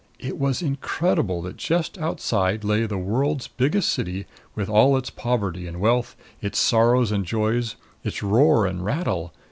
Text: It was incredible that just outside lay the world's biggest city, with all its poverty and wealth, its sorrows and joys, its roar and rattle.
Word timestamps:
It 0.17 0.39
was 0.39 0.63
incredible 0.63 1.43
that 1.43 1.57
just 1.57 1.95
outside 1.99 2.63
lay 2.63 2.87
the 2.87 2.97
world's 2.97 3.47
biggest 3.47 3.89
city, 3.89 4.25
with 4.55 4.67
all 4.67 4.97
its 4.97 5.11
poverty 5.11 5.67
and 5.67 5.79
wealth, 5.79 6.15
its 6.41 6.57
sorrows 6.57 7.11
and 7.11 7.23
joys, 7.23 7.75
its 8.03 8.23
roar 8.23 8.65
and 8.65 8.83
rattle. 8.83 9.31